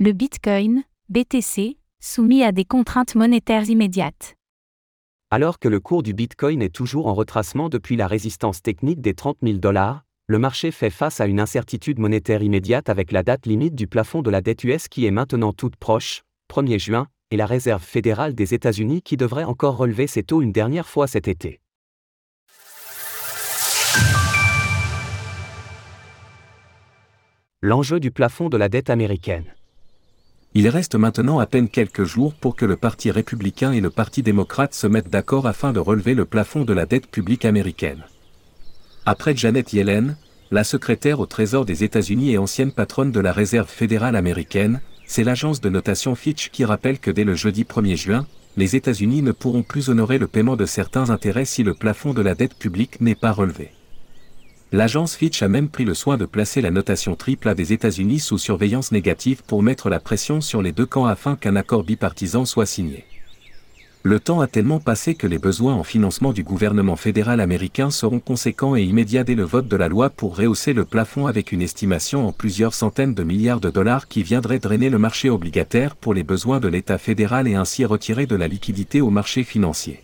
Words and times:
Le 0.00 0.12
Bitcoin, 0.12 0.84
BTC, 1.08 1.76
soumis 1.98 2.44
à 2.44 2.52
des 2.52 2.64
contraintes 2.64 3.16
monétaires 3.16 3.68
immédiates. 3.68 4.36
Alors 5.32 5.58
que 5.58 5.66
le 5.66 5.80
cours 5.80 6.04
du 6.04 6.14
Bitcoin 6.14 6.62
est 6.62 6.72
toujours 6.72 7.08
en 7.08 7.14
retracement 7.14 7.68
depuis 7.68 7.96
la 7.96 8.06
résistance 8.06 8.62
technique 8.62 9.00
des 9.00 9.14
30 9.14 9.38
000 9.42 9.58
dollars, 9.58 10.04
le 10.28 10.38
marché 10.38 10.70
fait 10.70 10.90
face 10.90 11.20
à 11.20 11.26
une 11.26 11.40
incertitude 11.40 11.98
monétaire 11.98 12.44
immédiate 12.44 12.88
avec 12.90 13.10
la 13.10 13.24
date 13.24 13.44
limite 13.44 13.74
du 13.74 13.88
plafond 13.88 14.22
de 14.22 14.30
la 14.30 14.40
dette 14.40 14.62
US 14.62 14.86
qui 14.86 15.04
est 15.04 15.10
maintenant 15.10 15.52
toute 15.52 15.74
proche, 15.74 16.22
1er 16.48 16.78
juin, 16.78 17.08
et 17.32 17.36
la 17.36 17.46
Réserve 17.46 17.82
fédérale 17.82 18.36
des 18.36 18.54
États-Unis 18.54 19.02
qui 19.02 19.16
devrait 19.16 19.42
encore 19.42 19.76
relever 19.76 20.06
ses 20.06 20.22
taux 20.22 20.42
une 20.42 20.52
dernière 20.52 20.86
fois 20.86 21.08
cet 21.08 21.26
été. 21.26 21.58
L'enjeu 27.62 27.98
du 27.98 28.12
plafond 28.12 28.48
de 28.48 28.56
la 28.56 28.68
dette 28.68 28.90
américaine. 28.90 29.52
Il 30.54 30.68
reste 30.68 30.94
maintenant 30.94 31.38
à 31.38 31.46
peine 31.46 31.68
quelques 31.68 32.04
jours 32.04 32.34
pour 32.34 32.56
que 32.56 32.64
le 32.64 32.76
Parti 32.76 33.10
républicain 33.10 33.72
et 33.72 33.80
le 33.80 33.90
Parti 33.90 34.22
démocrate 34.22 34.74
se 34.74 34.86
mettent 34.86 35.10
d'accord 35.10 35.46
afin 35.46 35.72
de 35.72 35.78
relever 35.78 36.14
le 36.14 36.24
plafond 36.24 36.64
de 36.64 36.72
la 36.72 36.86
dette 36.86 37.06
publique 37.06 37.44
américaine. 37.44 38.04
Après 39.04 39.36
Janet 39.36 39.72
Yellen, 39.72 40.16
la 40.50 40.64
secrétaire 40.64 41.20
au 41.20 41.26
Trésor 41.26 41.66
des 41.66 41.84
États-Unis 41.84 42.32
et 42.32 42.38
ancienne 42.38 42.72
patronne 42.72 43.12
de 43.12 43.20
la 43.20 43.32
Réserve 43.32 43.68
fédérale 43.68 44.16
américaine, 44.16 44.80
c'est 45.06 45.24
l'agence 45.24 45.60
de 45.60 45.68
notation 45.68 46.14
Fitch 46.14 46.50
qui 46.50 46.64
rappelle 46.64 46.98
que 46.98 47.10
dès 47.10 47.24
le 47.24 47.34
jeudi 47.34 47.64
1er 47.64 47.96
juin, 47.96 48.26
les 48.56 48.74
États-Unis 48.74 49.22
ne 49.22 49.32
pourront 49.32 49.62
plus 49.62 49.90
honorer 49.90 50.18
le 50.18 50.26
paiement 50.26 50.56
de 50.56 50.66
certains 50.66 51.10
intérêts 51.10 51.44
si 51.44 51.62
le 51.62 51.74
plafond 51.74 52.14
de 52.14 52.22
la 52.22 52.34
dette 52.34 52.54
publique 52.54 53.00
n'est 53.00 53.14
pas 53.14 53.32
relevé. 53.32 53.70
L'agence 54.70 55.16
Fitch 55.16 55.42
a 55.42 55.48
même 55.48 55.70
pris 55.70 55.86
le 55.86 55.94
soin 55.94 56.18
de 56.18 56.26
placer 56.26 56.60
la 56.60 56.70
notation 56.70 57.16
triple 57.16 57.48
A 57.48 57.54
des 57.54 57.72
États-Unis 57.72 58.20
sous 58.20 58.36
surveillance 58.36 58.92
négative 58.92 59.42
pour 59.46 59.62
mettre 59.62 59.88
la 59.88 59.98
pression 59.98 60.42
sur 60.42 60.60
les 60.60 60.72
deux 60.72 60.84
camps 60.84 61.06
afin 61.06 61.36
qu'un 61.36 61.56
accord 61.56 61.84
bipartisan 61.84 62.44
soit 62.44 62.66
signé. 62.66 63.06
Le 64.02 64.20
temps 64.20 64.40
a 64.40 64.46
tellement 64.46 64.78
passé 64.78 65.14
que 65.14 65.26
les 65.26 65.38
besoins 65.38 65.74
en 65.74 65.84
financement 65.84 66.32
du 66.34 66.44
gouvernement 66.44 66.96
fédéral 66.96 67.40
américain 67.40 67.90
seront 67.90 68.20
conséquents 68.20 68.76
et 68.76 68.82
immédiats 68.82 69.24
dès 69.24 69.34
le 69.34 69.42
vote 69.42 69.68
de 69.68 69.76
la 69.76 69.88
loi 69.88 70.10
pour 70.10 70.36
rehausser 70.36 70.74
le 70.74 70.84
plafond 70.84 71.26
avec 71.26 71.50
une 71.50 71.62
estimation 71.62 72.28
en 72.28 72.32
plusieurs 72.32 72.74
centaines 72.74 73.14
de 73.14 73.24
milliards 73.24 73.60
de 73.60 73.70
dollars 73.70 74.06
qui 74.06 74.22
viendrait 74.22 74.58
drainer 74.58 74.90
le 74.90 74.98
marché 74.98 75.30
obligataire 75.30 75.96
pour 75.96 76.12
les 76.12 76.24
besoins 76.24 76.60
de 76.60 76.68
l'État 76.68 76.98
fédéral 76.98 77.48
et 77.48 77.54
ainsi 77.54 77.86
retirer 77.86 78.26
de 78.26 78.36
la 78.36 78.48
liquidité 78.48 79.00
au 79.00 79.08
marché 79.08 79.44
financier. 79.44 80.02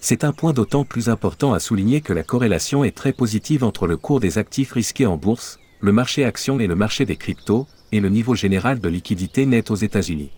C'est 0.00 0.24
un 0.24 0.32
point 0.32 0.52
d'autant 0.54 0.84
plus 0.84 1.10
important 1.10 1.52
à 1.52 1.60
souligner 1.60 2.00
que 2.00 2.14
la 2.14 2.22
corrélation 2.22 2.84
est 2.84 2.96
très 2.96 3.12
positive 3.12 3.64
entre 3.64 3.86
le 3.86 3.98
cours 3.98 4.18
des 4.18 4.38
actifs 4.38 4.72
risqués 4.72 5.06
en 5.06 5.18
bourse, 5.18 5.58
le 5.80 5.92
marché 5.92 6.24
action 6.24 6.58
et 6.58 6.66
le 6.66 6.74
marché 6.74 7.04
des 7.04 7.16
cryptos, 7.16 7.66
et 7.92 8.00
le 8.00 8.08
niveau 8.08 8.34
général 8.34 8.80
de 8.80 8.88
liquidité 8.88 9.44
net 9.44 9.70
aux 9.70 9.76
États-Unis. 9.76 10.30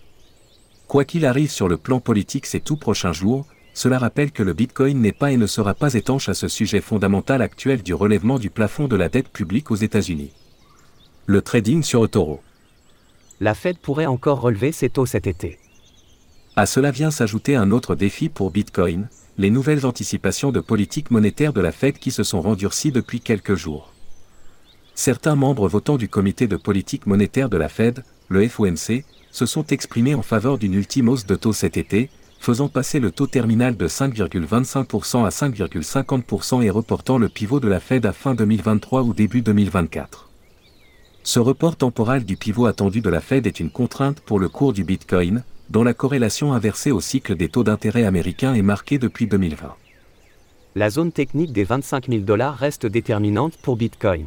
Quoi 0.88 1.05
qu'il 1.05 1.24
arrive 1.24 1.50
sur 1.50 1.68
le 1.68 1.77
plan 1.77 2.00
politique 2.00 2.46
ces 2.46 2.60
tout 2.60 2.77
prochains 2.77 3.12
jours, 3.12 3.46
cela 3.72 3.98
rappelle 3.98 4.33
que 4.33 4.42
le 4.42 4.52
Bitcoin 4.52 5.00
n'est 5.00 5.12
pas 5.12 5.33
et 5.33 5.36
ne 5.36 5.46
sera 5.46 5.74
pas 5.74 5.94
étanche 5.94 6.28
à 6.28 6.34
ce 6.34 6.48
sujet 6.48 6.80
fondamental 6.80 7.40
actuel 7.40 7.83
du 7.83 7.94
relèvement 7.94 8.38
du 8.38 8.50
plafond 8.50 8.88
de 8.88 8.96
la 8.96 9.08
dette 9.08 9.28
publique 9.28 9.70
aux 9.70 9.77
États-Unis. 9.77 10.33
Le 11.27 11.40
trading 11.40 11.83
sur 11.83 12.08
Taureau. 12.10 12.40
La 13.40 13.55
Fed 13.55 13.78
pourrait 13.78 14.06
encore 14.06 14.40
relever 14.40 14.72
ses 14.72 14.90
taux 14.90 15.06
cet 15.06 15.27
été. 15.27 15.58
À 16.55 16.67
cela 16.67 16.91
vient 16.91 17.11
s'ajouter 17.11 17.56
un 17.56 17.70
autre 17.70 17.95
défi 17.95 18.28
pour 18.28 18.50
Bitcoin, 18.50 19.08
les 19.39 19.48
nouvelles 19.48 19.86
anticipations 19.86 20.53
de 20.53 20.61
politique 20.61 21.11
monétaire 21.11 21.55
de 21.55 21.62
la 21.62 21.72
Fed 21.72 21.98
qui 21.98 22.11
se 22.11 22.22
sont 22.22 22.42
rendurcies 22.42 22.92
depuis 22.92 23.20
quelques 23.20 23.55
jours. 23.55 23.95
Certains 24.95 25.34
membres 25.34 25.67
votants 25.67 25.97
du 25.97 26.11
comité 26.11 26.47
de 26.47 26.56
politique 26.56 27.06
monétaire 27.06 27.48
de 27.48 27.56
la 27.56 27.70
Fed, 27.70 28.05
le 28.28 28.47
FOMC, 28.47 29.05
se 29.30 29.47
sont 29.47 29.67
exprimés 29.69 30.14
en 30.14 30.20
faveur 30.20 30.58
d'une 30.58 30.75
ultime 30.75 31.08
hausse 31.08 31.25
de 31.25 31.36
taux 31.36 31.55
cet 31.55 31.78
été, 31.78 32.11
faisant 32.39 32.69
passer 32.69 33.00
le 33.00 33.12
taux 33.12 33.27
terminal 33.27 33.75
de 33.75 33.89
5,25% 33.89 35.25
à 35.25 35.30
5,50% 35.30 36.63
et 36.63 36.69
reportant 36.69 37.17
le 37.17 37.30
pivot 37.30 37.61
de 37.61 37.69
la 37.69 37.80
Fed 37.80 38.05
à 38.05 38.13
fin 38.13 38.34
2023 38.34 39.05
ou 39.05 39.14
début 39.14 39.40
2024. 39.40 40.29
Ce 41.23 41.39
report 41.39 41.77
temporal 41.77 42.24
du 42.24 42.36
pivot 42.36 42.67
attendu 42.67 43.01
de 43.01 43.08
la 43.08 43.23
Fed 43.23 43.46
est 43.46 43.61
une 43.61 43.70
contrainte 43.70 44.20
pour 44.20 44.39
le 44.39 44.51
cours 44.51 44.74
du 44.74 44.84
Bitcoin, 44.84 45.45
dont 45.72 45.83
la 45.83 45.94
corrélation 45.94 46.52
inversée 46.52 46.92
au 46.92 47.00
cycle 47.00 47.34
des 47.34 47.48
taux 47.48 47.64
d'intérêt 47.64 48.05
américains 48.05 48.52
est 48.52 48.60
marquée 48.60 48.98
depuis 48.98 49.27
2020. 49.27 49.74
La 50.74 50.90
zone 50.90 51.12
technique 51.12 51.52
des 51.52 51.64
25 51.64 52.08
000 52.08 52.20
dollars 52.20 52.56
reste 52.56 52.84
déterminante 52.84 53.56
pour 53.56 53.77
Bitcoin. 53.77 54.27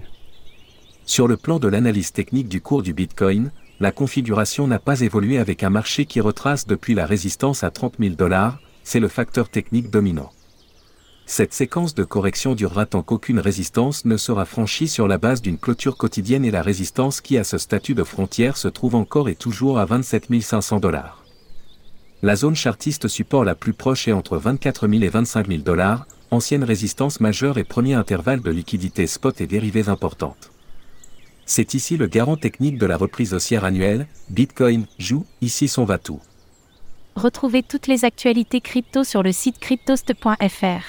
Sur 1.05 1.27
le 1.27 1.37
plan 1.37 1.59
de 1.59 1.67
l'analyse 1.67 2.11
technique 2.11 2.47
du 2.49 2.61
cours 2.61 2.81
du 2.81 2.95
Bitcoin, 2.95 3.51
la 3.79 3.91
configuration 3.91 4.65
n'a 4.65 4.79
pas 4.79 5.01
évolué 5.01 5.37
avec 5.37 5.61
un 5.61 5.69
marché 5.69 6.07
qui 6.07 6.19
retrace 6.19 6.65
depuis 6.65 6.95
la 6.95 7.05
résistance 7.05 7.63
à 7.63 7.69
30 7.69 7.97
000 7.99 8.15
dollars, 8.15 8.59
c'est 8.83 8.99
le 8.99 9.07
facteur 9.07 9.47
technique 9.47 9.91
dominant. 9.91 10.31
Cette 11.27 11.53
séquence 11.53 11.93
de 11.93 12.03
correction 12.03 12.55
durera 12.55 12.87
tant 12.87 13.03
qu'aucune 13.03 13.39
résistance 13.39 14.05
ne 14.05 14.17
sera 14.17 14.45
franchie 14.45 14.87
sur 14.87 15.07
la 15.07 15.19
base 15.19 15.43
d'une 15.43 15.59
clôture 15.59 15.97
quotidienne 15.97 16.45
et 16.45 16.51
la 16.51 16.63
résistance 16.63 17.21
qui 17.21 17.37
à 17.37 17.43
ce 17.43 17.59
statut 17.59 17.93
de 17.93 18.03
frontière 18.03 18.57
se 18.57 18.67
trouve 18.67 18.95
encore 18.95 19.29
et 19.29 19.35
toujours 19.35 19.77
à 19.77 19.85
27 19.85 20.41
500 20.41 20.79
dollars. 20.79 21.24
La 22.25 22.35
zone 22.35 22.55
chartiste 22.55 23.07
support 23.07 23.45
la 23.45 23.53
plus 23.53 23.73
proche 23.73 24.07
est 24.07 24.11
entre 24.11 24.37
24 24.37 24.87
000 24.87 25.03
et 25.03 25.09
25 25.09 25.47
000 25.47 25.59
dollars, 25.61 26.07
ancienne 26.31 26.63
résistance 26.63 27.19
majeure 27.19 27.59
et 27.59 27.63
premier 27.63 27.93
intervalle 27.93 28.41
de 28.41 28.49
liquidité 28.49 29.05
spot 29.05 29.41
et 29.41 29.45
dérivés 29.45 29.89
importantes. 29.89 30.49
C'est 31.45 31.75
ici 31.75 31.97
le 31.97 32.07
garant 32.07 32.35
technique 32.35 32.79
de 32.79 32.87
la 32.87 32.97
reprise 32.97 33.35
haussière 33.35 33.63
annuelle, 33.63 34.07
Bitcoin 34.31 34.87
joue 34.97 35.23
ici 35.41 35.67
son 35.67 35.85
va-tout. 35.85 36.19
Retrouvez 37.15 37.61
toutes 37.61 37.85
les 37.85 38.05
actualités 38.05 38.59
crypto 38.59 39.03
sur 39.03 39.21
le 39.21 39.31
site 39.31 39.59
cryptost.fr. 39.59 40.81